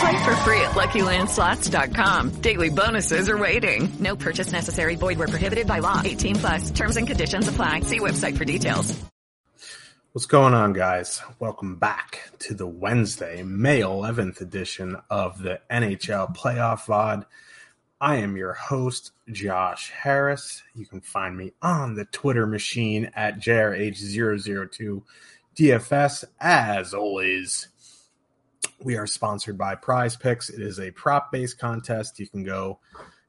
Play 0.00 0.24
for 0.24 0.36
free 0.36 0.60
at 0.60 0.72
LuckyLandSlots.com. 0.72 2.40
Daily 2.40 2.68
bonuses 2.70 3.28
are 3.28 3.38
waiting. 3.38 3.88
No 3.98 4.16
purchase 4.16 4.52
necessary. 4.52 4.96
Void 4.96 5.18
where 5.18 5.28
prohibited 5.28 5.66
by 5.66 5.78
law. 5.78 6.02
18 6.04 6.36
plus. 6.36 6.70
Terms 6.70 6.96
and 6.96 7.06
conditions 7.06 7.48
apply. 7.48 7.80
See 7.80 8.00
website 8.00 8.36
for 8.36 8.44
details. 8.44 8.94
What's 10.16 10.24
going 10.24 10.54
on, 10.54 10.72
guys? 10.72 11.20
Welcome 11.40 11.76
back 11.76 12.30
to 12.38 12.54
the 12.54 12.66
Wednesday, 12.66 13.42
May 13.42 13.80
11th 13.80 14.40
edition 14.40 14.96
of 15.10 15.42
the 15.42 15.60
NHL 15.70 16.34
Playoff 16.34 16.86
VOD. 16.86 17.26
I 18.00 18.16
am 18.16 18.34
your 18.34 18.54
host, 18.54 19.12
Josh 19.30 19.90
Harris. 19.90 20.62
You 20.74 20.86
can 20.86 21.02
find 21.02 21.36
me 21.36 21.52
on 21.60 21.96
the 21.96 22.06
Twitter 22.06 22.46
machine 22.46 23.10
at 23.14 23.40
JRH002 23.40 25.02
DFS. 25.54 26.24
As 26.40 26.94
always, 26.94 27.68
we 28.82 28.96
are 28.96 29.06
sponsored 29.06 29.58
by 29.58 29.74
PrizePicks. 29.74 30.52
It 30.52 30.60
is 30.60 30.78
a 30.78 30.90
prop 30.90 31.32
based 31.32 31.58
contest. 31.58 32.18
You 32.18 32.28
can 32.28 32.44
go 32.44 32.80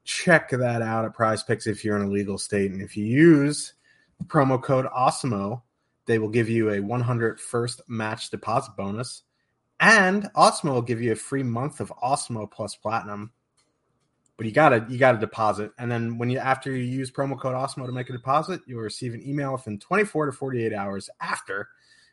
check 0.04 0.50
that 0.50 0.82
out 0.82 1.04
at 1.04 1.14
PrizePicks 1.14 1.66
if 1.66 1.84
you're 1.84 1.96
in 1.96 2.08
a 2.08 2.10
legal 2.10 2.38
state. 2.38 2.70
And 2.70 2.82
if 2.82 2.96
you 2.96 3.04
use 3.04 3.74
promo 4.26 4.62
code 4.62 4.86
Awesemo, 4.86 5.62
they 6.06 6.18
will 6.18 6.28
give 6.28 6.48
you 6.48 6.70
a 6.70 6.80
100 6.80 7.40
first 7.40 7.82
match 7.88 8.30
deposit 8.30 8.76
bonus. 8.76 9.22
And 9.80 10.24
Awesemo 10.34 10.74
will 10.74 10.82
give 10.82 11.00
you 11.00 11.12
a 11.12 11.16
free 11.16 11.42
month 11.42 11.80
of 11.80 11.92
Awesemo 12.02 12.50
plus 12.50 12.74
Platinum 12.74 13.32
but 14.38 14.46
you 14.46 14.52
gotta 14.52 14.86
you 14.88 14.96
gotta 14.96 15.18
deposit 15.18 15.72
and 15.78 15.90
then 15.90 16.16
when 16.16 16.30
you 16.30 16.38
after 16.38 16.70
you 16.70 16.84
use 16.84 17.10
promo 17.10 17.38
code 17.38 17.54
Awesemo 17.54 17.84
to 17.84 17.92
make 17.92 18.08
a 18.08 18.12
deposit 18.12 18.62
you'll 18.66 18.80
receive 18.80 19.12
an 19.12 19.28
email 19.28 19.52
within 19.52 19.78
24 19.78 20.26
to 20.26 20.32
48 20.32 20.72
hours 20.72 21.10
after 21.20 21.68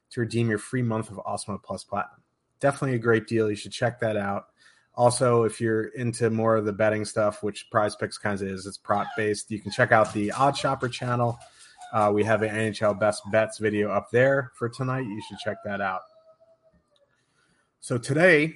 to 0.09 0.19
redeem 0.19 0.49
your 0.49 0.57
free 0.57 0.81
month 0.81 1.09
of 1.09 1.17
Awesemo 1.17 1.61
plus 1.63 1.85
platinum 1.85 2.21
definitely 2.59 2.95
a 2.95 2.99
great 2.99 3.27
deal. 3.27 3.49
You 3.49 3.55
should 3.55 3.71
check 3.71 3.99
that 3.99 4.17
out. 4.17 4.45
Also 4.95 5.43
if 5.43 5.59
you're 5.59 5.85
into 5.89 6.29
more 6.29 6.55
of 6.55 6.65
the 6.65 6.71
betting 6.71 7.03
stuff 7.03 7.43
which 7.43 7.67
PrizePicks 7.69 8.19
kind 8.19 8.41
of 8.41 8.47
is 8.47 8.65
it's 8.65 8.77
prop 8.77 9.07
based 9.17 9.51
you 9.51 9.59
can 9.59 9.71
check 9.71 9.91
out 9.91 10.13
the 10.13 10.29
OddsShopper 10.29 10.91
channel. 10.91 11.37
Uh, 11.93 12.11
we 12.13 12.23
have 12.23 12.41
an 12.41 12.73
nhl 12.73 12.97
best 12.99 13.21
bets 13.31 13.57
video 13.57 13.89
up 13.89 14.09
there 14.11 14.51
for 14.55 14.69
tonight. 14.69 15.05
You 15.05 15.21
should 15.27 15.37
check 15.39 15.57
that 15.65 15.81
out. 15.81 16.01
So 17.81 17.97
today 17.97 18.55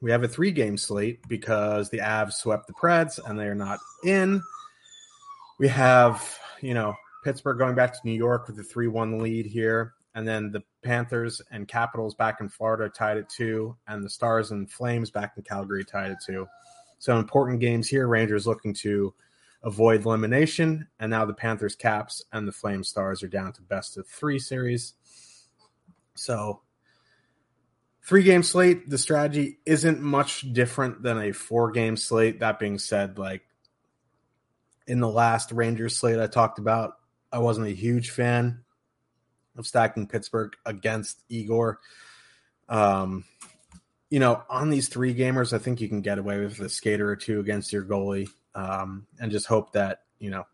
we 0.00 0.10
have 0.10 0.22
a 0.22 0.28
three 0.28 0.50
game 0.50 0.76
slate 0.76 1.26
because 1.28 1.88
the 1.90 1.98
Avs 1.98 2.34
swept 2.34 2.66
the 2.66 2.74
Preds 2.74 3.18
and 3.24 3.38
they're 3.38 3.54
not 3.54 3.78
in. 4.04 4.42
We 5.58 5.68
have, 5.68 6.38
you 6.60 6.74
know, 6.74 6.94
Pittsburgh 7.24 7.58
going 7.58 7.74
back 7.74 7.92
to 7.92 7.98
New 8.04 8.12
York 8.12 8.46
with 8.46 8.58
a 8.58 8.62
3 8.62 8.88
1 8.88 9.18
lead 9.18 9.46
here. 9.46 9.94
And 10.16 10.26
then 10.26 10.50
the 10.50 10.62
Panthers 10.82 11.42
and 11.50 11.68
Capitals 11.68 12.14
back 12.14 12.40
in 12.40 12.48
Florida 12.48 12.88
tied 12.88 13.18
at 13.18 13.28
two. 13.28 13.76
And 13.86 14.02
the 14.02 14.08
Stars 14.08 14.50
and 14.50 14.68
Flames 14.68 15.10
back 15.10 15.34
in 15.36 15.42
Calgary 15.42 15.84
tied 15.84 16.10
at 16.10 16.24
two. 16.24 16.48
So 16.98 17.18
important 17.18 17.60
games 17.60 17.86
here. 17.86 18.08
Rangers 18.08 18.46
looking 18.46 18.72
to 18.76 19.12
avoid 19.62 20.06
elimination. 20.06 20.88
And 20.98 21.10
now 21.10 21.26
the 21.26 21.34
Panthers, 21.34 21.76
Caps, 21.76 22.24
and 22.32 22.48
the 22.48 22.52
Flame 22.52 22.82
Stars 22.82 23.22
are 23.22 23.28
down 23.28 23.52
to 23.52 23.62
best 23.62 23.98
of 23.98 24.06
three 24.08 24.38
series. 24.38 24.94
So 26.14 26.62
three 28.02 28.22
game 28.22 28.42
slate, 28.42 28.88
the 28.88 28.96
strategy 28.96 29.58
isn't 29.66 30.00
much 30.00 30.50
different 30.50 31.02
than 31.02 31.18
a 31.18 31.32
four 31.32 31.72
game 31.72 31.98
slate. 31.98 32.40
That 32.40 32.58
being 32.58 32.78
said, 32.78 33.18
like 33.18 33.42
in 34.86 35.00
the 35.00 35.10
last 35.10 35.52
Rangers 35.52 35.98
slate 35.98 36.18
I 36.18 36.26
talked 36.26 36.58
about, 36.58 36.94
I 37.30 37.40
wasn't 37.40 37.66
a 37.66 37.72
huge 37.72 38.08
fan 38.08 38.62
of 39.56 39.66
stacking 39.66 40.06
Pittsburgh 40.06 40.54
against 40.64 41.22
Igor. 41.28 41.80
Um, 42.68 43.24
you 44.10 44.20
know, 44.20 44.42
on 44.48 44.70
these 44.70 44.88
three 44.88 45.14
gamers, 45.14 45.52
I 45.52 45.58
think 45.58 45.80
you 45.80 45.88
can 45.88 46.00
get 46.00 46.18
away 46.18 46.38
with 46.38 46.60
a 46.60 46.68
skater 46.68 47.10
or 47.10 47.16
two 47.16 47.40
against 47.40 47.72
your 47.72 47.84
goalie, 47.84 48.28
um, 48.54 49.06
and 49.20 49.32
just 49.32 49.46
hope 49.46 49.72
that 49.72 50.02
you 50.18 50.30
know 50.30 50.46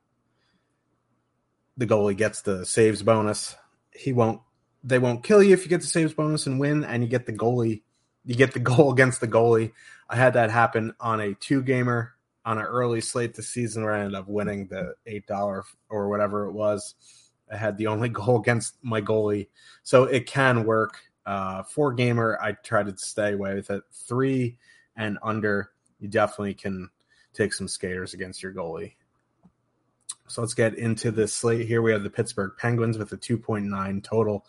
the 1.77 1.87
goalie 1.87 2.17
gets 2.17 2.43
the 2.43 2.65
saves 2.65 3.03
bonus. 3.03 3.55
He 3.95 4.13
won't 4.13 4.41
they 4.85 4.99
won't 4.99 5.23
kill 5.23 5.43
you 5.43 5.53
if 5.53 5.63
you 5.63 5.69
get 5.69 5.81
the 5.81 5.87
saves 5.87 6.15
bonus 6.15 6.47
and 6.47 6.59
win, 6.59 6.85
and 6.85 7.03
you 7.03 7.09
get 7.09 7.27
the 7.27 7.33
goalie. 7.33 7.83
You 8.25 8.35
get 8.35 8.53
the 8.53 8.61
goal 8.61 8.93
against 8.93 9.21
the 9.21 9.29
goalie. 9.29 9.73
I 10.09 10.17
had 10.17 10.35
that 10.35 10.51
happen 10.51 10.95
on 11.01 11.21
a 11.21 11.35
two 11.35 11.63
gamer 11.63 12.15
on 12.45 12.59
an 12.59 12.65
early 12.65 13.01
slate 13.01 13.35
this 13.35 13.49
season 13.49 13.85
where 13.85 13.93
I 13.93 14.01
ended 14.01 14.17
up 14.17 14.29
winning 14.29 14.67
the 14.67 14.95
eight 15.07 15.27
dollar 15.27 15.65
or 15.89 16.09
whatever 16.09 16.47
it 16.47 16.53
was. 16.53 16.95
I 17.53 17.57
had 17.57 17.77
the 17.77 17.87
only 17.87 18.09
goal 18.09 18.41
against 18.41 18.77
my 18.83 19.01
goalie, 19.01 19.49
so 19.83 20.05
it 20.05 20.27
can 20.27 20.65
work. 20.65 20.99
Uh, 21.25 21.63
four 21.63 21.93
gamer, 21.93 22.39
I 22.43 22.53
try 22.53 22.83
to 22.83 22.97
stay 22.97 23.33
away 23.33 23.55
with 23.55 23.71
it. 23.71 23.83
Three 23.93 24.57
and 24.97 25.19
under, 25.23 25.71
you 26.01 26.09
definitely 26.09 26.55
can 26.55 26.91
take 27.33 27.53
some 27.53 27.69
skaters 27.69 28.15
against 28.15 28.43
your 28.43 28.53
goalie. 28.53 28.95
So 30.27 30.41
let's 30.41 30.55
get 30.55 30.79
into 30.79 31.11
this 31.11 31.33
slate 31.33 31.67
here. 31.67 31.83
We 31.83 31.93
have 31.93 32.03
the 32.03 32.11
Pittsburgh 32.11 32.53
Penguins 32.59 32.99
with 32.99 33.13
a 33.13 33.17
2.9 33.17 34.03
total. 34.03 34.47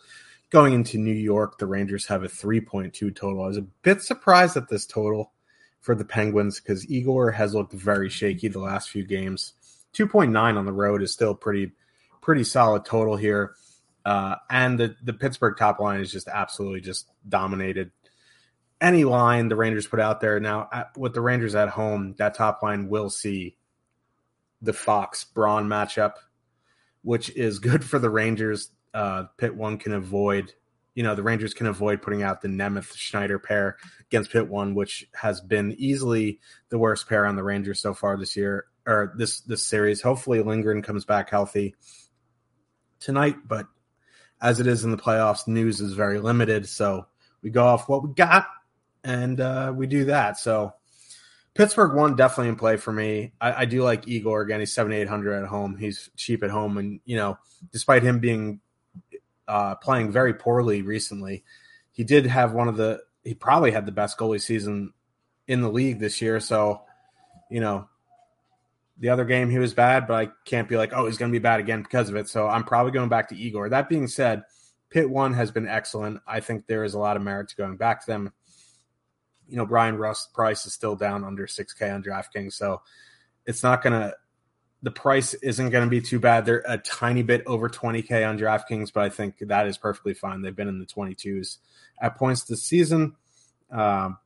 Going 0.50 0.72
into 0.72 0.98
New 0.98 1.14
York, 1.14 1.58
the 1.58 1.66
Rangers 1.66 2.06
have 2.06 2.22
a 2.22 2.28
3.2 2.28 3.14
total. 3.14 3.42
I 3.42 3.48
was 3.48 3.56
a 3.56 3.62
bit 3.82 4.00
surprised 4.02 4.56
at 4.56 4.68
this 4.68 4.86
total 4.86 5.32
for 5.80 5.94
the 5.94 6.04
Penguins 6.04 6.60
because 6.60 6.88
Igor 6.90 7.32
has 7.32 7.54
looked 7.54 7.72
very 7.72 8.08
shaky 8.08 8.48
the 8.48 8.60
last 8.60 8.88
few 8.88 9.04
games. 9.04 9.52
2.9 9.94 10.56
on 10.56 10.64
the 10.64 10.72
road 10.72 11.02
is 11.02 11.12
still 11.12 11.34
pretty 11.34 11.72
pretty 12.24 12.42
solid 12.42 12.84
total 12.86 13.16
here. 13.16 13.54
Uh, 14.04 14.36
and 14.50 14.80
the, 14.80 14.96
the 15.02 15.12
Pittsburgh 15.12 15.56
top 15.56 15.78
line 15.78 16.00
is 16.00 16.10
just 16.10 16.26
absolutely 16.26 16.80
just 16.80 17.06
dominated. 17.28 17.90
Any 18.80 19.04
line 19.04 19.48
the 19.48 19.56
Rangers 19.56 19.86
put 19.86 20.00
out 20.00 20.20
there 20.20 20.40
now, 20.40 20.68
at, 20.72 20.96
with 20.96 21.14
the 21.14 21.20
Rangers 21.20 21.54
at 21.54 21.68
home, 21.68 22.14
that 22.18 22.34
top 22.34 22.62
line 22.62 22.88
will 22.88 23.08
see 23.08 23.56
the 24.60 24.72
Fox 24.72 25.24
Braun 25.24 25.68
matchup, 25.68 26.14
which 27.02 27.30
is 27.30 27.58
good 27.60 27.84
for 27.84 27.98
the 27.98 28.10
Rangers. 28.10 28.70
Uh, 28.92 29.24
Pitt 29.36 29.54
one 29.54 29.78
can 29.78 29.92
avoid, 29.92 30.52
you 30.94 31.02
know, 31.02 31.14
the 31.14 31.22
Rangers 31.22 31.54
can 31.54 31.66
avoid 31.66 32.02
putting 32.02 32.22
out 32.22 32.40
the 32.40 32.48
Nemeth 32.48 32.94
Schneider 32.96 33.38
pair 33.38 33.76
against 34.08 34.32
Pit 34.32 34.48
one, 34.48 34.74
which 34.74 35.06
has 35.14 35.40
been 35.40 35.74
easily 35.78 36.40
the 36.68 36.78
worst 36.78 37.08
pair 37.08 37.26
on 37.26 37.36
the 37.36 37.42
Rangers 37.42 37.80
so 37.80 37.94
far 37.94 38.16
this 38.16 38.36
year 38.36 38.66
or 38.86 39.14
this 39.16 39.40
this 39.40 39.62
series. 39.62 40.02
Hopefully, 40.02 40.42
Lindgren 40.42 40.82
comes 40.82 41.04
back 41.04 41.30
healthy 41.30 41.74
tonight, 43.04 43.36
but 43.46 43.66
as 44.40 44.60
it 44.60 44.66
is 44.66 44.84
in 44.84 44.90
the 44.90 44.96
playoffs, 44.96 45.46
news 45.46 45.80
is 45.80 45.92
very 45.92 46.18
limited. 46.18 46.68
So 46.68 47.06
we 47.42 47.50
go 47.50 47.64
off 47.64 47.88
what 47.88 48.02
we 48.02 48.12
got, 48.14 48.46
and 49.04 49.40
uh, 49.40 49.72
we 49.74 49.86
do 49.86 50.06
that. 50.06 50.38
So 50.38 50.72
Pittsburgh 51.54 51.94
one 51.94 52.16
definitely 52.16 52.48
in 52.48 52.56
play 52.56 52.76
for 52.76 52.92
me. 52.92 53.32
I, 53.40 53.62
I 53.62 53.64
do 53.66 53.82
like 53.82 54.08
Igor 54.08 54.40
again. 54.40 54.60
He's 54.60 54.72
seventy 54.72 54.96
eight 54.96 55.08
hundred 55.08 55.40
at 55.40 55.48
home. 55.48 55.76
He's 55.76 56.10
cheap 56.16 56.42
at 56.42 56.50
home, 56.50 56.78
and 56.78 57.00
you 57.04 57.16
know, 57.16 57.38
despite 57.70 58.02
him 58.02 58.18
being 58.18 58.60
uh, 59.46 59.76
playing 59.76 60.10
very 60.10 60.34
poorly 60.34 60.82
recently, 60.82 61.44
he 61.92 62.02
did 62.02 62.26
have 62.26 62.52
one 62.52 62.68
of 62.68 62.76
the. 62.76 63.00
He 63.22 63.34
probably 63.34 63.70
had 63.70 63.86
the 63.86 63.92
best 63.92 64.18
goalie 64.18 64.40
season 64.40 64.92
in 65.46 65.60
the 65.60 65.70
league 65.70 65.98
this 65.98 66.20
year. 66.20 66.40
So, 66.40 66.82
you 67.50 67.60
know, 67.60 67.88
the 68.98 69.08
other 69.08 69.24
game 69.24 69.50
he 69.50 69.58
was 69.58 69.74
bad, 69.74 70.06
but 70.06 70.14
I 70.14 70.30
can't 70.44 70.68
be 70.68 70.76
like, 70.76 70.92
oh, 70.92 71.06
he's 71.06 71.18
going 71.18 71.30
to 71.30 71.38
be 71.38 71.42
bad 71.42 71.60
again 71.60 71.82
because 71.82 72.08
of 72.08 72.16
it. 72.16 72.28
So 72.28 72.48
I'm 72.48 72.64
probably 72.64 72.92
going 72.92 73.08
back 73.08 73.28
to 73.28 73.36
Igor. 73.36 73.68
That 73.68 73.88
being 73.88 74.06
said, 74.06 74.42
Pitt 74.90 75.10
one 75.10 75.34
has 75.34 75.50
been 75.50 75.66
excellent. 75.66 76.20
I 76.26 76.40
think 76.40 76.66
there 76.66 76.84
is 76.84 76.94
a 76.94 76.98
lot 76.98 77.16
of 77.16 77.22
merit 77.22 77.48
to 77.48 77.56
going 77.56 77.76
back 77.76 78.00
to 78.04 78.06
them 78.06 78.32
you 79.48 79.56
know, 79.56 79.66
Bryan 79.66 79.96
Rust 79.96 80.32
price 80.32 80.66
is 80.66 80.72
still 80.72 80.96
down 80.96 81.24
under 81.24 81.46
6K 81.46 81.94
on 81.94 82.02
DraftKings. 82.02 82.54
So 82.54 82.82
it's 83.46 83.62
not 83.62 83.82
going 83.82 83.92
to, 83.92 84.14
the 84.82 84.90
price 84.90 85.34
isn't 85.34 85.70
going 85.70 85.84
to 85.84 85.90
be 85.90 86.00
too 86.00 86.18
bad. 86.18 86.44
They're 86.44 86.64
a 86.66 86.78
tiny 86.78 87.22
bit 87.22 87.42
over 87.46 87.68
20K 87.68 88.28
on 88.28 88.38
DraftKings, 88.38 88.92
but 88.92 89.04
I 89.04 89.08
think 89.08 89.36
that 89.40 89.66
is 89.66 89.78
perfectly 89.78 90.14
fine. 90.14 90.42
They've 90.42 90.54
been 90.54 90.68
in 90.68 90.78
the 90.78 90.86
22s 90.86 91.58
at 92.00 92.16
points 92.16 92.44
this 92.44 92.62
season. 92.62 93.16
Um, 93.70 94.18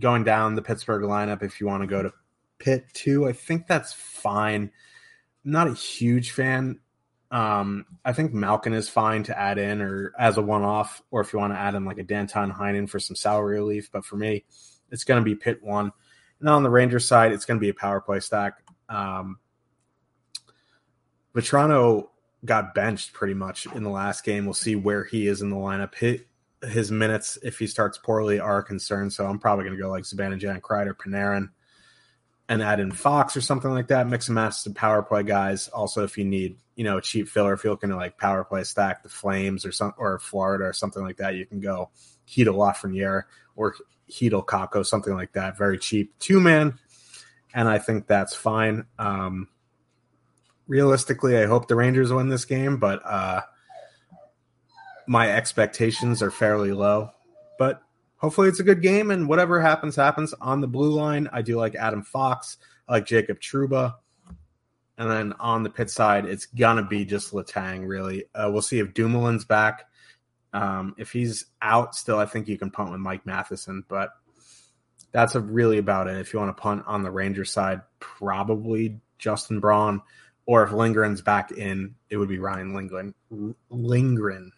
going 0.00 0.24
down 0.24 0.54
the 0.54 0.62
Pittsburgh 0.62 1.02
lineup, 1.02 1.42
if 1.42 1.60
you 1.60 1.66
want 1.66 1.82
to 1.82 1.86
go 1.86 2.02
to 2.02 2.12
Pitt 2.58 2.86
two, 2.92 3.26
I 3.26 3.32
think 3.32 3.66
that's 3.66 3.92
fine. 3.92 4.70
I'm 5.44 5.50
not 5.50 5.68
a 5.68 5.74
huge 5.74 6.32
fan. 6.32 6.80
Um, 7.30 7.84
I 8.04 8.12
think 8.12 8.32
Malkin 8.32 8.72
is 8.72 8.88
fine 8.88 9.22
to 9.24 9.38
add 9.38 9.58
in 9.58 9.82
or 9.82 10.12
as 10.18 10.38
a 10.38 10.42
one 10.42 10.62
off, 10.62 11.02
or 11.10 11.20
if 11.20 11.32
you 11.32 11.38
want 11.38 11.52
to 11.52 11.58
add 11.58 11.74
in 11.74 11.84
like 11.84 11.98
a 11.98 12.02
Danton 12.02 12.50
Heinen 12.50 12.88
for 12.88 12.98
some 12.98 13.16
salary 13.16 13.56
relief. 13.56 13.90
But 13.92 14.04
for 14.04 14.16
me, 14.16 14.44
it's 14.90 15.04
going 15.04 15.20
to 15.20 15.24
be 15.24 15.34
Pitt 15.34 15.62
one. 15.62 15.92
And 16.40 16.48
on 16.48 16.62
the 16.62 16.70
Rangers 16.70 17.06
side, 17.06 17.32
it's 17.32 17.44
going 17.44 17.58
to 17.58 17.64
be 17.64 17.68
a 17.68 17.74
power 17.74 18.00
play 18.00 18.20
stack. 18.20 18.62
Um, 18.88 19.38
Vatrano 21.34 22.08
got 22.44 22.74
benched 22.74 23.12
pretty 23.12 23.34
much 23.34 23.66
in 23.66 23.82
the 23.82 23.90
last 23.90 24.24
game. 24.24 24.44
We'll 24.44 24.54
see 24.54 24.76
where 24.76 25.04
he 25.04 25.26
is 25.26 25.42
in 25.42 25.50
the 25.50 25.56
lineup. 25.56 25.94
Hit 25.94 26.26
his 26.62 26.90
minutes, 26.90 27.38
if 27.42 27.58
he 27.58 27.66
starts 27.66 27.98
poorly, 27.98 28.40
are 28.40 28.58
a 28.58 28.64
concern. 28.64 29.10
So 29.10 29.26
I'm 29.26 29.38
probably 29.38 29.64
going 29.64 29.76
to 29.76 29.82
go 29.82 29.90
like 29.90 30.04
Zibanejad, 30.04 30.60
Kreider, 30.60 30.94
Panarin, 30.94 31.50
and 32.48 32.62
add 32.62 32.80
in 32.80 32.92
Fox 32.92 33.36
or 33.36 33.40
something 33.40 33.70
like 33.70 33.88
that. 33.88 34.08
Mix 34.08 34.28
and 34.28 34.34
match 34.34 34.54
some 34.54 34.74
power 34.74 35.02
play 35.02 35.22
guys. 35.22 35.68
Also, 35.68 36.04
if 36.04 36.16
you 36.16 36.24
need 36.24 36.56
you 36.76 36.84
know 36.84 36.98
a 36.98 37.02
cheap 37.02 37.28
filler, 37.28 37.52
if 37.52 37.64
you're 37.64 37.72
looking 37.72 37.90
to 37.90 37.96
like 37.96 38.18
power 38.18 38.44
play 38.44 38.64
stack 38.64 39.02
the 39.02 39.08
Flames 39.08 39.66
or 39.66 39.72
some 39.72 39.94
or 39.98 40.18
Florida 40.18 40.64
or 40.64 40.72
something 40.72 41.02
like 41.02 41.18
that, 41.18 41.34
you 41.34 41.44
can 41.44 41.60
go 41.60 41.90
Chytil 42.26 42.54
Lafreniere 42.54 43.24
or 43.56 43.74
Chytil 44.10 44.44
Kakko, 44.44 44.84
something 44.84 45.14
like 45.14 45.32
that. 45.32 45.58
Very 45.58 45.78
cheap 45.78 46.18
two 46.18 46.40
man, 46.40 46.78
and 47.52 47.68
I 47.68 47.78
think 47.78 48.06
that's 48.06 48.34
fine. 48.34 48.86
Um, 48.98 49.48
realistically, 50.66 51.36
I 51.36 51.46
hope 51.46 51.68
the 51.68 51.76
Rangers 51.76 52.12
win 52.12 52.28
this 52.28 52.46
game, 52.46 52.78
but 52.78 53.04
uh, 53.04 53.42
my 55.06 55.30
expectations 55.32 56.22
are 56.22 56.30
fairly 56.30 56.72
low. 56.72 57.10
But 57.58 57.82
hopefully, 58.18 58.48
it's 58.48 58.60
a 58.60 58.64
good 58.64 58.82
game, 58.82 59.10
and 59.10 59.28
whatever 59.28 59.60
happens, 59.60 59.96
happens. 59.96 60.34
On 60.34 60.60
the 60.60 60.68
blue 60.68 60.92
line, 60.92 61.28
I 61.32 61.42
do 61.42 61.56
like 61.56 61.74
Adam 61.74 62.02
Fox, 62.02 62.58
I 62.88 62.92
like 62.92 63.06
Jacob 63.06 63.40
Trouba. 63.40 63.94
And 64.98 65.10
then 65.10 65.32
on 65.38 65.62
the 65.62 65.70
pit 65.70 65.90
side, 65.90 66.26
it's 66.26 66.46
gonna 66.46 66.82
be 66.82 67.04
just 67.04 67.32
Letang 67.32 67.86
Really, 67.86 68.24
uh, 68.34 68.50
we'll 68.52 68.62
see 68.62 68.80
if 68.80 68.94
Dumoulin's 68.94 69.44
back. 69.44 69.86
Um, 70.52 70.94
if 70.98 71.12
he's 71.12 71.46
out 71.62 71.94
still, 71.94 72.18
I 72.18 72.26
think 72.26 72.48
you 72.48 72.58
can 72.58 72.70
punt 72.70 72.90
with 72.90 73.00
Mike 73.00 73.24
Matheson, 73.26 73.84
but 73.88 74.10
that's 75.12 75.34
really 75.34 75.78
about 75.78 76.08
it. 76.08 76.18
If 76.18 76.32
you 76.32 76.38
want 76.38 76.56
to 76.56 76.60
punt 76.60 76.84
on 76.86 77.02
the 77.02 77.10
Ranger 77.10 77.44
side, 77.44 77.82
probably 78.00 79.00
Justin 79.18 79.60
Braun 79.60 80.02
or 80.48 80.62
if 80.62 80.72
Lindgren's 80.72 81.20
back 81.20 81.52
in, 81.52 81.94
it 82.08 82.16
would 82.16 82.30
be 82.30 82.38
Ryan 82.38 82.72
Lindgren. 82.72 83.14
Lindgren. 83.68 84.50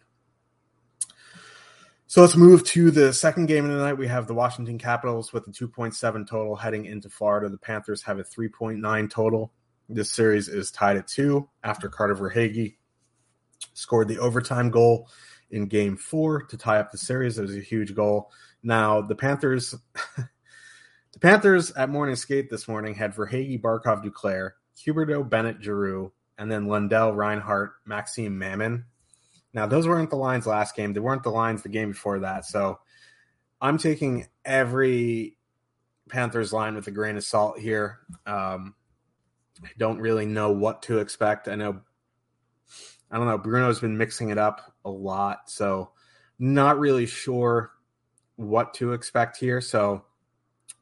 So 2.11 2.19
let's 2.19 2.35
move 2.35 2.65
to 2.65 2.91
the 2.91 3.13
second 3.13 3.45
game 3.45 3.63
of 3.63 3.71
the 3.71 3.77
night. 3.77 3.97
We 3.97 4.07
have 4.07 4.27
the 4.27 4.33
Washington 4.33 4.77
Capitals 4.77 5.31
with 5.31 5.47
a 5.47 5.49
2.7 5.49 6.27
total 6.27 6.57
heading 6.57 6.83
into 6.83 7.09
Florida. 7.09 7.47
The 7.47 7.57
Panthers 7.57 8.01
have 8.01 8.19
a 8.19 8.23
3.9 8.25 9.09
total. 9.09 9.53
This 9.87 10.11
series 10.11 10.49
is 10.49 10.71
tied 10.71 10.97
at 10.97 11.07
two 11.07 11.47
after 11.63 11.87
Carter 11.87 12.15
Verhaeghe 12.15 12.75
scored 13.75 14.09
the 14.09 14.19
overtime 14.19 14.71
goal 14.71 15.07
in 15.51 15.67
game 15.67 15.95
four 15.95 16.41
to 16.47 16.57
tie 16.57 16.79
up 16.79 16.91
the 16.91 16.97
series. 16.97 17.39
It 17.39 17.43
was 17.43 17.55
a 17.55 17.61
huge 17.61 17.95
goal. 17.95 18.29
Now, 18.61 19.01
the 19.01 19.15
Panthers. 19.15 19.73
the 20.17 21.19
Panthers 21.21 21.71
at 21.71 21.89
morning 21.89 22.17
skate 22.17 22.49
this 22.49 22.67
morning 22.67 22.93
had 22.93 23.15
Verhaeghe, 23.15 23.61
Barkov, 23.61 24.03
Duclair, 24.03 24.51
Huberdeau, 24.77 25.29
Bennett, 25.29 25.63
Giroux, 25.63 26.11
and 26.37 26.51
then 26.51 26.67
Lundell, 26.67 27.13
Reinhart, 27.13 27.71
Maxim 27.85 28.37
Mamin. 28.37 28.83
Now, 29.53 29.65
those 29.65 29.87
weren't 29.87 30.09
the 30.09 30.15
lines 30.15 30.47
last 30.47 30.75
game. 30.75 30.93
They 30.93 30.99
weren't 30.99 31.23
the 31.23 31.29
lines 31.29 31.63
the 31.63 31.69
game 31.69 31.91
before 31.91 32.19
that. 32.19 32.45
So 32.45 32.79
I'm 33.59 33.77
taking 33.77 34.27
every 34.45 35.37
Panthers 36.09 36.53
line 36.53 36.75
with 36.75 36.87
a 36.87 36.91
grain 36.91 37.17
of 37.17 37.23
salt 37.23 37.59
here. 37.59 37.99
Um, 38.25 38.75
I 39.63 39.69
don't 39.77 39.99
really 39.99 40.25
know 40.25 40.51
what 40.51 40.83
to 40.83 40.99
expect. 40.99 41.47
I 41.47 41.55
know, 41.55 41.81
I 43.11 43.17
don't 43.17 43.27
know. 43.27 43.37
Bruno's 43.37 43.79
been 43.79 43.97
mixing 43.97 44.29
it 44.29 44.37
up 44.37 44.73
a 44.85 44.89
lot. 44.89 45.49
So 45.49 45.91
not 46.39 46.79
really 46.79 47.05
sure 47.05 47.71
what 48.37 48.73
to 48.75 48.93
expect 48.93 49.37
here. 49.37 49.61
So 49.61 50.03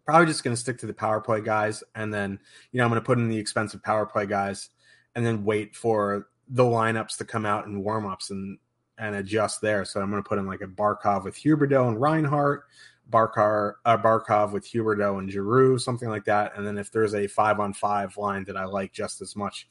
probably 0.10 0.25
just 0.25 0.44
going 0.44 0.56
to 0.56 0.60
stick 0.60 0.80
to 0.80 0.88
the 0.88 0.94
power 0.94 1.21
play 1.21 1.39
guys, 1.39 1.83
and 1.94 2.12
then 2.12 2.39
you 2.71 2.80
know 2.80 2.83
I'm 2.83 2.89
going 2.89 3.01
to 3.01 3.06
put 3.06 3.19
in 3.19 3.30
the 3.30 3.38
expensive 3.38 3.83
power 3.83 4.07
play 4.07 4.25
guys, 4.25 4.69
and 5.13 5.24
then 5.24 5.44
wait 5.44 5.75
for 5.75 6.30
the 6.50 6.63
lineups 6.63 7.18
to 7.18 7.25
come 7.25 7.46
out 7.46 7.66
in 7.66 7.84
warm 7.84 8.06
ups 8.06 8.30
and 8.30 8.57
and 8.98 9.16
adjust 9.16 9.62
there. 9.62 9.86
So 9.86 10.01
I'm 10.01 10.10
going 10.10 10.22
to 10.22 10.28
put 10.28 10.40
in 10.40 10.46
like 10.46 10.62
a 10.62 10.68
Barkov 10.68 11.24
with 11.24 11.38
Huberdeau 11.38 11.88
and 11.88 12.01
Reinhart, 12.01 12.66
Barkar, 13.10 13.75
uh, 13.86 13.98
Barkov 13.98 14.51
with 14.51 14.69
Huberdeau 14.69 15.19
and 15.19 15.31
Giroux, 15.31 15.78
something 15.78 16.10
like 16.10 16.25
that. 16.25 16.57
And 16.57 16.68
then 16.68 16.78
if 16.78 16.92
there's 16.92 17.16
a 17.16 17.28
five 17.28 17.62
on 17.62 17.72
five 17.72 18.18
line 18.18 18.44
that 18.46 18.57
I 18.57 18.66
like 18.66 18.92
just 18.92 19.22
as 19.22 19.38
much, 19.38 19.68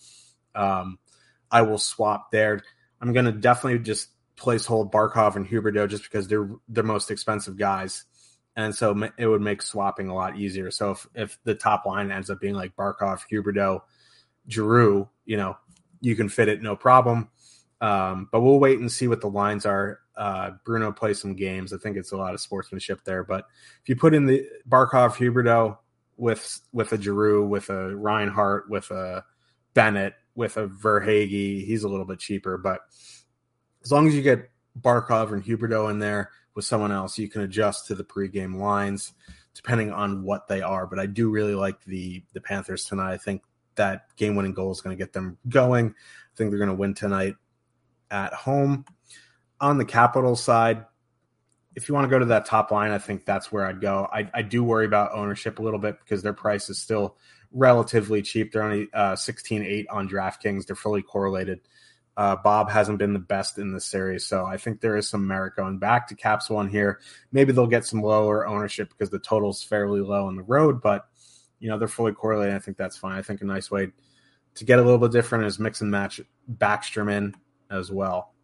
um, 0.54 0.98
I 1.50 1.60
will 1.60 1.78
swap 1.78 2.30
there. 2.30 2.62
I'm 3.02 3.12
going 3.12 3.26
to 3.26 3.32
definitely 3.32 3.80
just 3.80 4.08
place 4.34 4.64
hold 4.64 4.92
Barkov 4.92 5.36
and 5.36 5.46
Huberdeau 5.46 5.90
just 5.90 6.04
because 6.04 6.26
they're 6.26 6.48
the 6.68 6.82
most 6.82 7.10
expensive 7.10 7.58
guys 7.58 8.06
and 8.58 8.74
so 8.74 9.08
it 9.16 9.26
would 9.28 9.40
make 9.40 9.62
swapping 9.62 10.08
a 10.08 10.14
lot 10.14 10.36
easier. 10.36 10.72
So 10.72 10.90
if, 10.90 11.06
if 11.14 11.38
the 11.44 11.54
top 11.54 11.86
line 11.86 12.10
ends 12.10 12.28
up 12.28 12.40
being 12.40 12.56
like 12.56 12.74
Barkov, 12.74 13.20
Huberdeau, 13.30 13.82
Giroux, 14.48 15.08
you 15.24 15.36
know, 15.36 15.56
you 16.00 16.16
can 16.16 16.28
fit 16.28 16.48
it 16.48 16.62
no 16.62 16.76
problem. 16.76 17.30
Um, 17.80 18.28
but 18.32 18.40
we'll 18.40 18.58
wait 18.58 18.80
and 18.80 18.90
see 18.90 19.08
what 19.08 19.20
the 19.20 19.28
lines 19.28 19.64
are. 19.64 20.00
Uh, 20.16 20.50
Bruno 20.64 20.90
plays 20.90 21.20
some 21.20 21.34
games. 21.34 21.72
I 21.72 21.78
think 21.78 21.96
it's 21.96 22.12
a 22.12 22.16
lot 22.16 22.34
of 22.34 22.40
sportsmanship 22.40 23.04
there. 23.04 23.22
But 23.22 23.44
if 23.82 23.88
you 23.88 23.96
put 23.96 24.14
in 24.14 24.26
the 24.26 24.44
Barkov, 24.68 25.14
Huberdeau 25.14 25.78
with 26.16 26.60
with 26.72 26.92
a 26.92 27.00
Giroux, 27.00 27.46
with 27.46 27.70
a 27.70 27.94
Reinhart, 27.94 28.68
with 28.68 28.90
a 28.90 29.24
Bennett, 29.74 30.14
with 30.34 30.56
a 30.56 30.66
Verhaeghe, 30.66 31.64
he's 31.64 31.84
a 31.84 31.88
little 31.88 32.06
bit 32.06 32.18
cheaper. 32.18 32.58
But 32.58 32.80
as 33.84 33.92
long 33.92 34.08
as 34.08 34.14
you 34.14 34.22
get 34.22 34.50
Barkov 34.80 35.32
and 35.32 35.44
Huberdeau 35.44 35.90
in 35.90 36.00
there, 36.00 36.30
with 36.58 36.64
someone 36.64 36.90
else, 36.90 37.16
you 37.16 37.28
can 37.28 37.42
adjust 37.42 37.86
to 37.86 37.94
the 37.94 38.02
pregame 38.02 38.56
lines 38.56 39.12
depending 39.54 39.92
on 39.92 40.24
what 40.24 40.48
they 40.48 40.60
are. 40.60 40.88
But 40.88 40.98
I 40.98 41.06
do 41.06 41.30
really 41.30 41.54
like 41.54 41.84
the 41.84 42.24
the 42.32 42.40
Panthers 42.40 42.84
tonight. 42.84 43.12
I 43.12 43.16
think 43.16 43.42
that 43.78 44.14
game 44.16 44.36
winning 44.36 44.52
goal 44.52 44.70
is 44.70 44.80
going 44.80 44.96
to 44.96 45.02
get 45.02 45.12
them 45.12 45.38
going. 45.48 45.88
I 45.88 46.36
think 46.36 46.50
they're 46.50 46.58
going 46.58 46.68
to 46.70 46.76
win 46.76 46.94
tonight 46.94 47.34
at 48.10 48.32
home. 48.32 48.84
On 49.60 49.78
the 49.78 49.84
Capital 49.84 50.36
side, 50.36 50.84
if 51.74 51.88
you 51.88 51.94
want 51.94 52.04
to 52.04 52.10
go 52.10 52.18
to 52.18 52.26
that 52.26 52.44
top 52.44 52.70
line, 52.70 52.90
I 52.90 52.98
think 52.98 53.24
that's 53.24 53.50
where 53.50 53.66
I'd 53.66 53.80
go. 53.80 54.08
I, 54.12 54.30
I 54.34 54.42
do 54.42 54.62
worry 54.62 54.86
about 54.86 55.12
ownership 55.14 55.58
a 55.58 55.62
little 55.62 55.80
bit 55.80 55.98
because 56.00 56.22
their 56.22 56.32
price 56.32 56.68
is 56.68 56.78
still 56.78 57.16
relatively 57.52 58.22
cheap. 58.22 58.52
They're 58.52 58.62
only 58.62 58.88
uh, 58.92 59.16
16 59.16 59.62
8 59.62 59.86
on 59.90 60.08
DraftKings. 60.08 60.66
They're 60.66 60.76
fully 60.76 61.02
correlated. 61.02 61.60
Uh, 62.16 62.34
Bob 62.34 62.68
hasn't 62.68 62.98
been 62.98 63.12
the 63.12 63.20
best 63.20 63.58
in 63.58 63.72
this 63.72 63.86
series, 63.86 64.26
so 64.26 64.44
I 64.44 64.56
think 64.56 64.80
there 64.80 64.96
is 64.96 65.08
some 65.08 65.28
merit 65.28 65.54
going 65.54 65.78
back 65.78 66.08
to 66.08 66.16
Caps 66.16 66.50
one 66.50 66.68
here. 66.68 66.98
Maybe 67.30 67.52
they'll 67.52 67.68
get 67.68 67.84
some 67.84 68.02
lower 68.02 68.44
ownership 68.44 68.88
because 68.88 69.10
the 69.10 69.20
total's 69.20 69.62
fairly 69.62 70.00
low 70.00 70.26
on 70.26 70.34
the 70.34 70.42
road, 70.42 70.82
but 70.82 71.06
you 71.60 71.68
know 71.68 71.78
they're 71.78 71.88
fully 71.88 72.12
correlated. 72.12 72.54
I 72.54 72.58
think 72.58 72.76
that's 72.76 72.96
fine. 72.96 73.16
I 73.18 73.22
think 73.22 73.40
a 73.40 73.44
nice 73.44 73.70
way 73.70 73.88
to 74.54 74.64
get 74.64 74.78
a 74.78 74.82
little 74.82 74.98
bit 74.98 75.12
different 75.12 75.44
is 75.44 75.58
mix 75.58 75.80
and 75.80 75.90
match 75.90 76.20
Backstrom 76.50 77.10
in 77.10 77.34
as 77.70 77.90
well. 77.90 78.34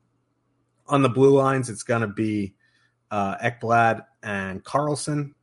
On 0.86 1.02
the 1.02 1.08
blue 1.08 1.36
lines, 1.36 1.70
it's 1.70 1.82
going 1.82 2.02
to 2.02 2.08
be 2.08 2.54
uh, 3.10 3.36
Ekblad 3.38 4.04
and 4.22 4.62
Carlson 4.62 5.34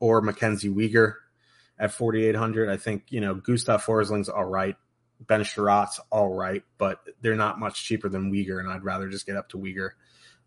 or 0.00 0.20
Mackenzie 0.20 0.70
Weegar 0.70 1.14
at 1.78 1.92
4,800. 1.92 2.68
I 2.68 2.76
think, 2.76 3.04
you 3.10 3.20
know, 3.20 3.34
Gustav 3.34 3.84
Forsling's 3.84 4.28
all 4.28 4.44
right. 4.44 4.76
Ben 5.20 5.40
Chiarot's 5.40 6.00
all 6.10 6.32
right, 6.32 6.62
but 6.78 7.00
they're 7.20 7.34
not 7.34 7.58
much 7.58 7.84
cheaper 7.84 8.08
than 8.08 8.30
Weegar, 8.32 8.60
and 8.60 8.70
I'd 8.70 8.84
rather 8.84 9.08
just 9.08 9.26
get 9.26 9.36
up 9.36 9.48
to 9.50 9.58
Weegar. 9.58 9.90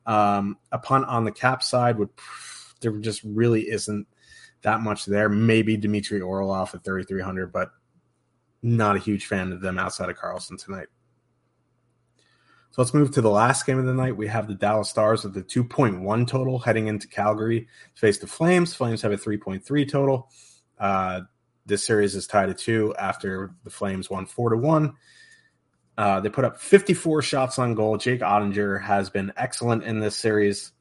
Um, 0.06 0.58
a 0.72 0.80
punt 0.80 1.06
on 1.06 1.26
the 1.26 1.32
cap 1.32 1.62
side 1.62 1.98
would 1.98 2.10
there 2.82 2.98
just 2.98 3.22
really 3.24 3.70
isn't 3.70 4.08
that 4.62 4.82
much 4.82 5.06
there. 5.06 5.30
Maybe 5.30 5.78
Dmitry 5.78 6.22
Orlov 6.22 6.74
at 6.74 6.84
3,300, 6.84 7.52
but 7.52 7.72
not 8.62 8.96
a 8.96 9.00
huge 9.00 9.26
fan 9.26 9.52
of 9.52 9.62
them 9.62 9.80
outside 9.80 10.10
of 10.10 10.18
Carlson 10.18 10.58
tonight. 10.58 10.88
So 12.72 12.82
let's 12.82 12.94
move 12.94 13.12
to 13.12 13.22
the 13.22 13.30
last 13.30 13.66
game 13.66 13.80
of 13.80 13.86
the 13.86 13.94
night. 13.94 14.16
We 14.16 14.28
have 14.28 14.48
the 14.48 14.56
Dallas 14.56 14.90
Stars 14.90 15.26
with 15.26 15.34
the 15.34 15.44
2.1 15.44 16.28
total 16.28 16.58
heading 16.58 16.88
into 16.88 17.08
Calgary 17.08 17.68
to 17.96 18.00
face 18.00 18.20
the 18.20 18.28
Flames. 18.28 18.74
Flames 18.74 19.02
have 19.02 19.12
a 19.12 19.18
3.3 19.18 19.90
total. 19.90 20.30
Uh, 20.80 21.22
this 21.66 21.86
series 21.86 22.16
is 22.16 22.28
tied 22.28 22.50
at 22.50 22.58
two 22.58 22.96
after 22.98 23.54
the 23.64 23.70
Flames 23.70 24.10
won 24.10 24.26
four 24.26 24.50
to 24.50 24.58
one. 24.58 24.96
Uh, 25.98 26.20
they 26.22 26.30
put 26.30 26.46
up 26.46 26.60
54 26.60 27.22
shots 27.22 27.60
on 27.60 27.76
goal. 27.76 27.98
Jake 27.98 28.22
Oettinger 28.22 28.82
has 28.82 29.10
been 29.10 29.34
excellent 29.36 29.84
in 29.84 30.00
this 30.00 30.16
series. 30.16 30.72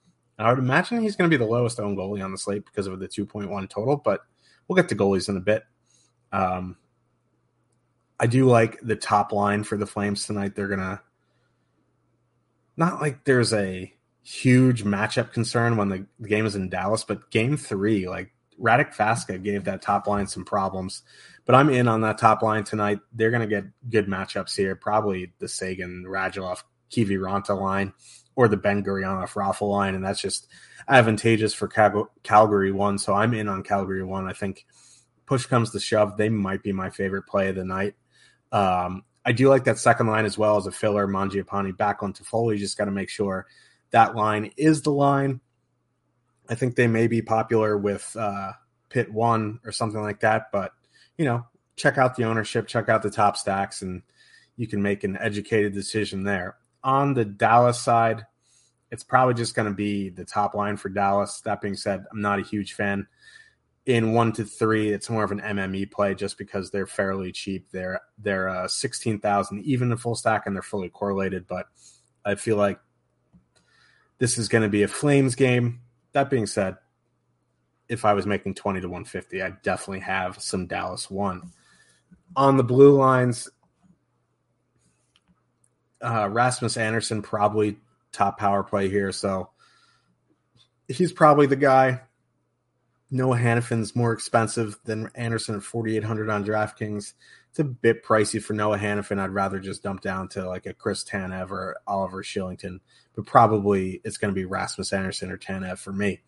I 0.47 0.51
would 0.51 0.59
imagine 0.59 1.01
he's 1.01 1.17
going 1.17 1.31
to 1.31 1.37
be 1.37 1.43
the 1.43 1.51
lowest 1.51 1.81
owned 1.81 1.99
goalie 1.99 2.25
on 2.25 2.33
the 2.33 2.39
slate 2.39 2.65
because 2.65 2.87
of 2.87 2.99
the 2.99 3.09
2.1 3.09 3.69
total, 3.69 3.97
but 3.97 4.23
we'll 4.67 4.77
get 4.77 4.89
to 4.89 4.97
goalies 4.97 5.29
in 5.29 5.37
a 5.37 5.41
bit. 5.41 5.65
Um, 6.33 6.77
I 8.19 8.27
do 8.27 8.47
like 8.47 8.79
the 8.83 8.97
top 8.97 9.33
line 9.33 9.65
for 9.65 9.77
the 9.77 9.87
Flames 9.87 10.27
tonight. 10.27 10.55
They're 10.55 10.69
gonna 10.69 11.03
not 12.77 13.01
like 13.01 13.25
there's 13.25 13.53
a 13.53 13.93
huge 14.23 14.85
matchup 14.85 15.33
concern 15.33 15.77
when 15.77 15.89
the, 15.89 16.07
the 16.19 16.29
game 16.29 16.47
is 16.47 16.55
in 16.55 16.69
Dallas, 16.69 17.05
but 17.05 17.31
game 17.31 17.57
three, 17.57 18.09
like 18.09 18.33
Radek 18.61 18.95
Faksa 18.95 19.43
gave 19.43 19.65
that 19.65 19.83
top 19.83 20.07
line 20.07 20.27
some 20.27 20.45
problems. 20.45 21.03
But 21.47 21.55
I'm 21.55 21.71
in 21.71 21.89
on 21.89 22.03
that 22.03 22.19
top 22.19 22.43
line 22.43 22.65
tonight. 22.65 23.01
They're 23.13 23.31
going 23.31 23.41
to 23.41 23.47
get 23.49 23.65
good 23.89 24.07
matchups 24.07 24.57
here. 24.57 24.77
Probably 24.77 25.33
the 25.39 25.49
Seguin, 25.49 26.05
Radulov, 26.07 26.63
Kiviranta 26.91 27.59
line 27.59 27.93
or 28.41 28.49
the 28.49 28.57
Benn 28.57 28.83
Gurianov 28.83 29.35
Raffl 29.35 29.69
line. 29.69 29.95
And 29.95 30.03
that's 30.03 30.23
just 30.23 30.49
advantageous 30.89 31.53
for 31.53 31.69
Cal- 31.69 32.11
Calgary 32.23 32.73
one. 32.73 32.97
So 32.97 33.13
I'm 33.13 33.35
in 33.35 33.49
on 33.49 33.63
Calgary 33.63 34.03
one. 34.03 34.27
I 34.27 34.33
think 34.33 34.65
push 35.27 35.45
comes 35.45 35.73
to 35.73 35.79
shove. 35.79 36.17
They 36.17 36.31
might 36.31 36.63
be 36.63 36.73
my 36.73 36.89
favorite 36.89 37.27
play 37.27 37.51
of 37.51 37.57
the 37.57 37.67
night. 37.67 37.97
Um, 38.51 39.05
I 39.27 39.33
do 39.33 39.51
like 39.51 39.65
that 39.65 39.79
second 39.79 40.07
line 40.07 40.25
as 40.25 40.39
well 40.39 40.57
as 40.57 40.67
a 40.67 40.73
filler. 40.73 41.07
Mangiapane 41.07 41.77
back 41.77 42.03
on 42.03 42.15
Toffoli. 42.15 42.57
Just 42.57 42.79
got 42.79 42.87
to 42.87 42.91
make 42.91 43.11
sure 43.11 43.47
that 43.91 44.17
line 44.17 44.53
is 44.57 44.81
the 44.81 44.91
line. 44.91 45.43
I 46.49 46.55
think 46.55 46.77
they 46.77 46.87
may 46.87 47.09
be 47.09 47.21
popular 47.21 47.77
with 47.77 48.17
uh, 48.19 48.53
Pit 48.89 49.13
One 49.13 49.61
or 49.67 49.71
something 49.71 50.01
like 50.01 50.21
that, 50.21 50.51
but 50.51 50.73
you 51.19 51.27
know, 51.27 51.47
check 51.77 51.99
out 51.99 52.17
the 52.17 52.25
ownership, 52.25 52.67
check 52.67 52.89
out 52.89 53.03
the 53.03 53.11
top 53.11 53.37
stacks, 53.37 53.83
and 53.83 54.01
you 54.57 54.67
can 54.67 54.81
make 54.81 55.05
an 55.05 55.19
educated 55.19 55.75
decision 55.75 56.25
there. 56.25 56.57
On 56.83 57.13
the 57.13 57.27
Dallas 57.27 57.79
side, 57.79 58.25
it's 58.91 59.05
probably 59.05 59.35
just 59.35 59.55
going 59.55 59.69
to 59.69 59.75
be 59.75 60.09
the 60.09 60.25
top 60.25 60.55
line 60.55 60.77
for 60.77 60.89
Dallas. 60.89 61.41
That 61.43 61.61
being 61.61 61.77
said, 61.77 62.05
I'm 62.11 62.21
not 62.21 62.41
a 62.41 62.43
huge 62.43 62.73
fan. 62.75 63.07
In 63.87 64.13
one 64.13 64.33
to 64.33 64.45
three, 64.45 64.91
it's 64.91 65.09
more 65.09 65.25
of 65.25 65.33
an 65.33 65.41
MME 65.41 65.91
play 65.91 66.15
just 66.15 66.39
because 66.39 66.71
they're 66.71 66.87
fairly 66.87 67.33
cheap. 67.33 67.69
They're 67.73 68.01
they're 68.19 68.49
uh, 68.49 68.69
sixteen 68.69 69.19
thousand 69.19 69.65
even 69.65 69.91
in 69.91 69.97
full 69.97 70.15
stack, 70.15 70.47
and 70.47 70.55
they're 70.55 70.63
fully 70.63 70.91
correlated. 70.91 71.47
But 71.47 71.67
I 72.25 72.35
feel 72.35 72.57
like 72.57 72.79
this 74.19 74.37
is 74.39 74.49
going 74.49 74.63
to 74.63 74.69
be 74.69 74.83
a 74.83 74.89
Flames 74.89 75.35
game. 75.35 75.81
That 76.13 76.29
being 76.29 76.47
said, 76.47 76.77
if 77.89 78.05
I 78.05 78.13
was 78.13 78.27
making 78.27 78.55
20 78.55 78.83
to 78.83 78.89
150, 78.89 79.43
I'd 79.43 79.63
definitely 79.63 80.01
have 80.01 80.41
some 80.41 80.67
Dallas 80.67 81.11
one. 81.11 81.53
On 82.37 82.57
the 82.57 82.63
blue 82.63 82.97
lines, 82.97 83.49
uh, 86.03 86.29
Rasmus 86.31 86.77
Andersson 86.77 87.23
probably 87.23 87.79
top 88.13 88.39
power 88.39 88.63
play 88.63 88.89
here, 88.89 89.13
so 89.13 89.51
he's 90.89 91.13
probably 91.13 91.47
the 91.47 91.57
guy. 91.57 92.03
Noah 93.11 93.39
Hanifin's 93.39 93.97
more 93.97 94.13
expensive 94.13 94.79
than 94.85 95.11
Andersson 95.17 95.57
at 95.57 95.63
4,800 95.63 96.31
on 96.31 96.45
DraftKings. 96.45 97.15
It's 97.51 97.59
a 97.59 97.65
bit 97.65 98.05
pricey 98.05 98.41
for 98.41 98.53
Noah 98.53 98.79
Hanifin. 98.79 99.19
I'd 99.19 99.31
rather 99.31 99.59
just 99.59 99.83
dump 99.83 100.01
down 100.01 100.29
to 100.29 100.47
like 100.47 100.67
a 100.67 100.75
Chris 100.75 101.03
Tanev 101.03 101.51
or 101.51 101.77
Oliver 101.89 102.23
Kylington, 102.23 102.79
but 103.17 103.27
probably 103.27 104.01
it's 104.05 104.19
going 104.19 104.33
to 104.33 104.39
be 104.39 104.45
Rasmus 104.45 104.93
Andersson 104.93 105.33
or 105.33 105.39
Tanev 105.39 105.79
for 105.79 105.93
me. 105.93 106.21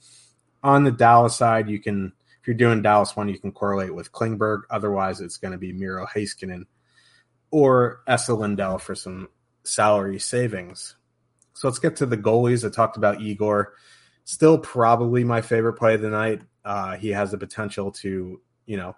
On 0.65 0.83
the 0.83 0.91
Dallas 0.91 1.37
side, 1.37 1.69
you 1.69 1.79
can 1.79 2.13
if 2.43 2.49
you're 2.49 2.57
doing 2.57 2.83
Dallas 2.83 3.15
one, 3.15 3.29
you 3.29 3.39
can 3.39 3.53
correlate 3.53 3.95
with 3.95 4.11
Klingberg. 4.11 4.63
Otherwise, 4.69 5.21
it's 5.21 5.37
going 5.37 5.53
to 5.53 5.59
be 5.59 5.73
Miro 5.73 6.07
Heiskanen 6.07 6.65
or 7.53 8.03
Esa 8.09 8.35
Lindell 8.35 8.79
for 8.79 8.97
some 8.97 9.29
salary 9.63 10.19
savings. 10.19 10.97
So 11.63 11.69
let's 11.69 11.79
get 11.79 11.95
to 11.97 12.07
the 12.07 12.17
goalies. 12.17 12.67
I 12.67 12.71
talked 12.71 12.97
about 12.97 13.21
Igor. 13.21 13.75
Still 14.25 14.59
probably 14.59 15.23
my 15.23 15.41
favorite 15.41 15.75
play 15.75 15.95
of 15.95 16.01
the 16.01 16.11
night. 16.11 16.43
Uh, 16.65 16.97
he 16.97 17.11
has 17.11 17.31
the 17.31 17.39
potential 17.39 17.93
to, 17.93 18.41
you 18.67 18.77
know, 18.77 18.97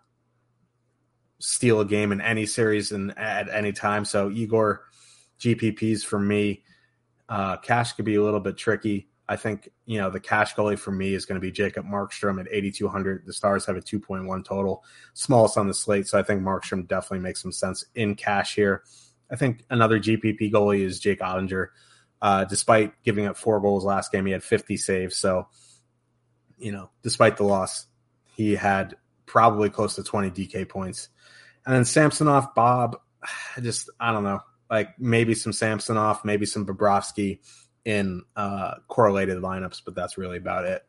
steal 1.41 1.81
a 1.81 1.85
game 1.85 2.11
in 2.11 2.23
any 2.23 2.47
series 2.47 2.91
and 2.91 3.13
at 3.19 3.51
any 3.51 3.71
time. 3.71 4.07
So 4.07 4.31
Igor 4.31 4.81
GPPs 5.39 6.07
for 6.07 6.19
me. 6.19 6.63
Uh, 7.29 7.59
cash 7.59 7.93
could 7.93 8.07
be 8.07 8.15
a 8.15 8.23
little 8.23 8.41
bit 8.41 8.57
tricky. 8.57 9.11
I 9.29 9.37
think 9.37 9.69
you 9.85 9.99
know 9.99 10.09
the 10.09 10.21
cash 10.21 10.55
goalie 10.55 10.79
for 10.79 10.91
me 10.91 11.13
is 11.13 11.27
going 11.27 11.39
to 11.39 11.47
be 11.47 11.53
Jacob 11.53 11.85
Markstrom 11.85 12.41
at 12.41 12.49
8,200. 12.51 13.27
The 13.27 13.33
Stars 13.35 13.67
have 13.67 13.77
a 13.77 13.83
2.1 13.83 14.43
total, 14.43 14.85
smallest 15.13 15.59
on 15.59 15.67
the 15.67 15.75
slate, 15.75 16.07
so 16.07 16.19
I 16.19 16.23
think 16.23 16.41
Markstrom 16.41 16.89
definitely 16.89 17.21
makes 17.21 17.43
some 17.43 17.53
sense 17.53 17.85
in 17.95 18.15
cash 18.15 18.55
here. 18.55 18.85
I 19.31 19.37
think 19.37 19.65
another 19.69 19.99
GPP 19.99 20.51
goalie 20.51 20.81
is 20.81 20.99
Jake 20.99 21.21
Oettinger. 21.21 21.69
Uh, 22.25 22.43
despite 22.43 22.95
giving 23.03 23.27
up 23.27 23.37
four 23.37 23.61
goals 23.61 23.85
last 23.85 24.11
game, 24.11 24.25
he 24.25 24.33
had 24.33 24.43
50 24.43 24.79
saves. 24.79 25.15
So, 25.15 25.47
you 26.57 26.73
know, 26.73 26.89
despite 27.03 27.37
the 27.37 27.45
loss, 27.45 27.87
he 28.35 28.55
had 28.55 28.97
probably 29.27 29.69
close 29.69 29.97
to 29.97 30.03
20 30.03 30.31
DK 30.31 30.67
points. 30.67 31.11
And 31.67 31.77
then 31.77 31.85
Samsonov, 31.85 32.55
Bob, 32.55 32.97
just 33.61 33.91
I 34.01 34.11
don't 34.11 34.25
know, 34.25 34.41
like 34.71 34.99
maybe 34.99 35.35
some 35.35 35.53
Samsonov, 35.53 36.25
maybe 36.25 36.47
some 36.47 36.65
Bobrovsky 36.65 37.41
in 37.85 38.23
uh, 38.37 38.77
correlated 38.89 39.37
lineups, 39.43 39.83
but 39.85 39.95
that's 39.95 40.17
really 40.17 40.39
about 40.39 40.65
it. 40.65 40.83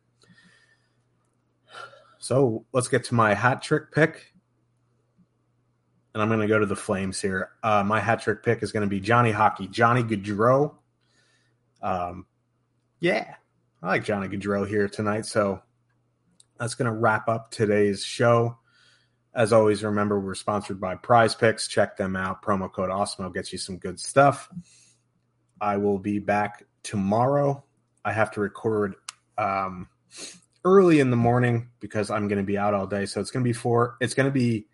So 2.18 2.64
let's 2.72 2.88
get 2.88 3.04
to 3.06 3.14
my 3.14 3.34
hat 3.34 3.62
trick 3.62 3.92
pick. 3.92 4.32
And 6.14 6.22
I'm 6.22 6.30
going 6.30 6.40
to 6.40 6.48
go 6.48 6.60
to 6.60 6.66
the 6.66 6.78
Flames 6.78 7.22
here. 7.22 7.50
Uh, 7.62 7.84
my 7.84 8.00
hat 8.00 8.22
trick 8.22 8.42
pick 8.42 8.64
is 8.64 8.72
going 8.72 8.84
to 8.84 8.90
be 8.90 9.02
Johnny 9.02 9.32
Hockey, 9.32 9.68
Johnny 9.68 10.02
Gaudreau. 10.02 10.76
Um, 11.86 12.26
yeah, 13.00 13.36
I 13.84 13.88
like 13.88 14.04
Johnny 14.04 14.28
Gaudreau 14.28 14.68
here 14.68 14.90
tonight. 14.90 15.28
So 15.28 15.62
that's 16.60 16.74
going 16.74 16.92
to 16.92 16.98
wrap 16.98 17.30
up 17.30 17.52
today's 17.52 18.04
show. 18.04 18.58
As 19.36 19.54
always, 19.54 19.84
remember 19.84 20.20
we're 20.20 20.34
sponsored 20.34 20.82
by 20.82 20.96
PrizePicks. 20.96 21.70
Check 21.70 21.96
them 21.96 22.16
out. 22.16 22.42
Promo 22.42 22.72
code 22.72 22.90
Awesemo 22.90 23.32
gets 23.32 23.52
you 23.52 23.60
some 23.60 23.78
good 23.78 24.00
stuff. 24.00 24.50
I 25.62 25.78
will 25.78 26.00
be 26.00 26.18
back 26.18 26.64
tomorrow. 26.82 27.64
I 28.04 28.14
have 28.14 28.32
to 28.32 28.42
record 28.42 28.96
um, 29.38 29.88
early 30.64 31.00
in 31.00 31.12
the 31.12 31.18
morning 31.18 31.70
because 31.82 32.10
I'm 32.10 32.28
going 32.28 32.40
to 32.40 32.46
be 32.46 32.58
out 32.58 32.74
all 32.74 32.88
day. 32.88 33.06
So 33.06 33.22
it's 33.22 33.30
going 33.30 33.44
to 33.44 33.48
be 33.48 33.54
four. 33.54 33.98
it's 34.02 34.16
going 34.16 34.28
to 34.28 34.32
be 34.32 34.66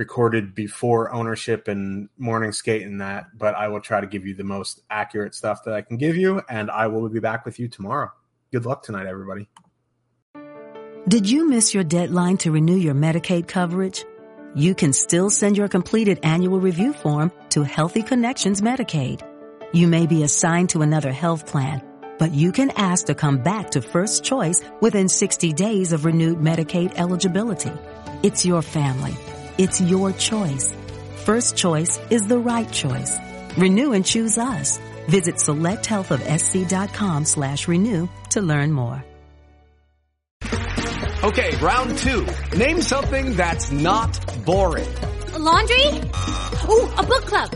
recorded 0.00 0.54
before 0.54 1.12
ownership 1.12 1.68
and 1.68 2.08
morning 2.16 2.52
skate 2.52 2.82
and 2.82 3.02
that. 3.02 3.26
But 3.36 3.54
I 3.54 3.68
will 3.68 3.80
try 3.80 4.00
to 4.00 4.06
give 4.06 4.26
you 4.26 4.34
the 4.34 4.42
most 4.42 4.80
accurate 4.90 5.34
stuff 5.34 5.62
that 5.64 5.74
I 5.74 5.82
can 5.82 5.98
give 5.98 6.16
you, 6.16 6.40
and 6.48 6.70
I 6.70 6.86
will 6.88 7.08
be 7.08 7.20
back 7.20 7.44
with 7.44 7.60
you 7.60 7.68
tomorrow. 7.68 8.10
Good 8.50 8.64
luck 8.64 8.82
tonight, 8.82 9.06
everybody. 9.06 9.48
Did 11.06 11.30
you 11.30 11.48
miss 11.48 11.74
your 11.74 11.84
deadline 11.84 12.38
to 12.38 12.50
renew 12.50 12.76
your 12.76 12.94
Medicaid 12.94 13.46
coverage? 13.46 14.04
You 14.54 14.74
can 14.74 14.92
still 14.92 15.28
send 15.28 15.56
your 15.56 15.68
completed 15.68 16.18
annual 16.22 16.60
review 16.60 16.92
form 16.94 17.30
to 17.50 17.62
Healthy 17.62 18.02
Connections 18.02 18.62
Medicaid. 18.62 19.20
You 19.72 19.86
may 19.86 20.06
be 20.06 20.22
assigned 20.24 20.70
to 20.70 20.82
another 20.82 21.12
health 21.12 21.46
plan, 21.46 21.82
but 22.18 22.32
you 22.32 22.52
can 22.52 22.70
ask 22.70 23.06
to 23.06 23.14
come 23.14 23.38
back 23.38 23.70
to 23.72 23.82
First 23.82 24.24
Choice 24.24 24.64
within 24.80 25.08
60 25.08 25.52
days 25.52 25.92
of 25.92 26.06
renewed 26.06 26.38
Medicaid 26.38 26.94
eligibility. 26.96 27.72
It's 28.22 28.46
your 28.46 28.62
family. 28.62 29.14
It's 29.60 29.78
your 29.78 30.12
choice. 30.12 30.74
First 31.26 31.54
Choice 31.54 32.00
is 32.08 32.26
the 32.26 32.38
right 32.38 32.72
choice. 32.72 33.18
Renew 33.58 33.92
and 33.92 34.06
choose 34.06 34.38
us. 34.38 34.78
Visit 35.06 35.34
selecthealthofsc.com 35.34 37.26
slash 37.26 37.68
renew 37.68 38.08
to 38.30 38.40
learn 38.40 38.72
more. 38.72 39.04
Okay, 41.22 41.54
round 41.58 41.98
two. 41.98 42.26
Name 42.56 42.80
something 42.80 43.36
that's 43.36 43.70
not 43.70 44.18
boring. 44.46 44.88
A 45.34 45.38
laundry? 45.38 45.86
Ooh, 45.88 46.88
a 46.96 47.02
book 47.02 47.26
club. 47.26 47.50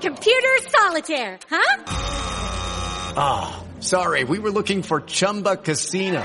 Computer 0.00 0.58
solitaire, 0.66 1.38
huh? 1.48 1.84
Ah, 3.16 3.22
oh, 3.22 3.80
sorry, 3.80 4.24
we 4.24 4.40
were 4.40 4.50
looking 4.50 4.82
for 4.82 5.00
Chumba 5.02 5.56
Casino. 5.58 6.24